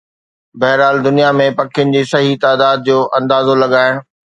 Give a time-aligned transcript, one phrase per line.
[0.59, 4.07] بهرحال، دنيا ۾ پکين جي صحيح تعداد جو اندازو لڳائڻ